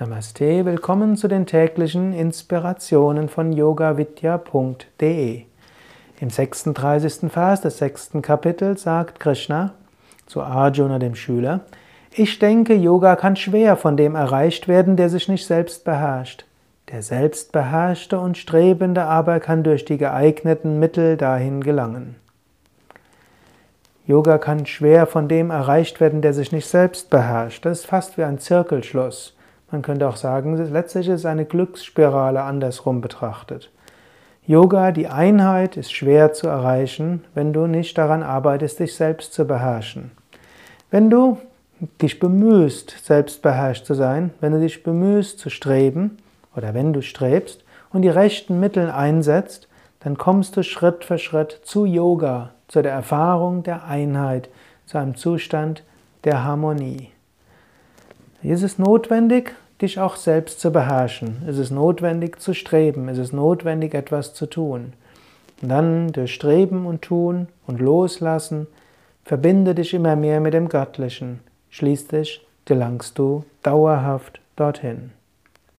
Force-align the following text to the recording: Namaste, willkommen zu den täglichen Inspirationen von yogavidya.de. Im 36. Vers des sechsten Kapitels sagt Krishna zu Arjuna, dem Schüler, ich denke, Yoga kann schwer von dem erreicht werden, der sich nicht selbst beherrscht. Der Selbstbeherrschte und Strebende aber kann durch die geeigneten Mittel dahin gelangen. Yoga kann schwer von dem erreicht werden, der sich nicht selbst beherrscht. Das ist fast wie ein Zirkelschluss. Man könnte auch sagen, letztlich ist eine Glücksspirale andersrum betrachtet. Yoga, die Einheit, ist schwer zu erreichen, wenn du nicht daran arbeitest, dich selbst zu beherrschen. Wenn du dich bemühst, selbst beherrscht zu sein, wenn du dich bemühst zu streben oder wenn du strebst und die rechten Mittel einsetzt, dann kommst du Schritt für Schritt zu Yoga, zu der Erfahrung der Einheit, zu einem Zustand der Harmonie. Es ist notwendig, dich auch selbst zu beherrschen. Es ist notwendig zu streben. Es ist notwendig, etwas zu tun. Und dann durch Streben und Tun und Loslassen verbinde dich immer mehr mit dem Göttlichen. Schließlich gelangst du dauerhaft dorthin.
Namaste, 0.00 0.64
willkommen 0.64 1.14
zu 1.18 1.28
den 1.28 1.44
täglichen 1.44 2.14
Inspirationen 2.14 3.28
von 3.28 3.52
yogavidya.de. 3.52 5.42
Im 6.20 6.30
36. 6.30 7.30
Vers 7.30 7.60
des 7.60 7.76
sechsten 7.76 8.22
Kapitels 8.22 8.84
sagt 8.84 9.20
Krishna 9.20 9.74
zu 10.24 10.40
Arjuna, 10.40 10.98
dem 10.98 11.14
Schüler, 11.14 11.60
ich 12.14 12.38
denke, 12.38 12.72
Yoga 12.72 13.14
kann 13.14 13.36
schwer 13.36 13.76
von 13.76 13.98
dem 13.98 14.14
erreicht 14.14 14.68
werden, 14.68 14.96
der 14.96 15.10
sich 15.10 15.28
nicht 15.28 15.46
selbst 15.46 15.84
beherrscht. 15.84 16.46
Der 16.90 17.02
Selbstbeherrschte 17.02 18.18
und 18.18 18.38
Strebende 18.38 19.02
aber 19.04 19.38
kann 19.38 19.64
durch 19.64 19.84
die 19.84 19.98
geeigneten 19.98 20.78
Mittel 20.78 21.18
dahin 21.18 21.62
gelangen. 21.62 22.16
Yoga 24.06 24.38
kann 24.38 24.64
schwer 24.64 25.06
von 25.06 25.28
dem 25.28 25.50
erreicht 25.50 26.00
werden, 26.00 26.22
der 26.22 26.32
sich 26.32 26.52
nicht 26.52 26.68
selbst 26.68 27.10
beherrscht. 27.10 27.66
Das 27.66 27.80
ist 27.80 27.86
fast 27.86 28.16
wie 28.16 28.24
ein 28.24 28.38
Zirkelschluss. 28.38 29.36
Man 29.70 29.82
könnte 29.82 30.08
auch 30.08 30.16
sagen, 30.16 30.56
letztlich 30.56 31.08
ist 31.08 31.26
eine 31.26 31.44
Glücksspirale 31.44 32.42
andersrum 32.42 33.00
betrachtet. 33.00 33.70
Yoga, 34.46 34.90
die 34.90 35.06
Einheit, 35.06 35.76
ist 35.76 35.92
schwer 35.92 36.32
zu 36.32 36.48
erreichen, 36.48 37.24
wenn 37.34 37.52
du 37.52 37.66
nicht 37.66 37.96
daran 37.96 38.22
arbeitest, 38.22 38.80
dich 38.80 38.96
selbst 38.96 39.32
zu 39.32 39.46
beherrschen. 39.46 40.10
Wenn 40.90 41.08
du 41.08 41.38
dich 42.02 42.18
bemühst, 42.18 42.96
selbst 43.04 43.42
beherrscht 43.42 43.86
zu 43.86 43.94
sein, 43.94 44.30
wenn 44.40 44.52
du 44.52 44.60
dich 44.60 44.82
bemühst 44.82 45.38
zu 45.38 45.50
streben 45.50 46.18
oder 46.56 46.74
wenn 46.74 46.92
du 46.92 47.00
strebst 47.00 47.64
und 47.92 48.02
die 48.02 48.08
rechten 48.08 48.58
Mittel 48.58 48.90
einsetzt, 48.90 49.68
dann 50.00 50.18
kommst 50.18 50.56
du 50.56 50.64
Schritt 50.64 51.04
für 51.04 51.18
Schritt 51.18 51.60
zu 51.62 51.84
Yoga, 51.84 52.50
zu 52.68 52.82
der 52.82 52.92
Erfahrung 52.92 53.62
der 53.62 53.84
Einheit, 53.84 54.48
zu 54.86 54.98
einem 54.98 55.14
Zustand 55.14 55.84
der 56.24 56.42
Harmonie. 56.42 57.10
Es 58.42 58.62
ist 58.62 58.78
notwendig, 58.78 59.54
dich 59.82 59.98
auch 59.98 60.16
selbst 60.16 60.60
zu 60.60 60.70
beherrschen. 60.70 61.42
Es 61.46 61.58
ist 61.58 61.70
notwendig 61.70 62.40
zu 62.40 62.54
streben. 62.54 63.08
Es 63.08 63.18
ist 63.18 63.34
notwendig, 63.34 63.94
etwas 63.94 64.32
zu 64.32 64.46
tun. 64.46 64.94
Und 65.60 65.68
dann 65.68 66.12
durch 66.12 66.34
Streben 66.34 66.86
und 66.86 67.02
Tun 67.02 67.48
und 67.66 67.80
Loslassen 67.80 68.66
verbinde 69.24 69.74
dich 69.74 69.92
immer 69.92 70.16
mehr 70.16 70.40
mit 70.40 70.54
dem 70.54 70.70
Göttlichen. 70.70 71.40
Schließlich 71.68 72.46
gelangst 72.64 73.18
du 73.18 73.44
dauerhaft 73.62 74.40
dorthin. 74.56 75.12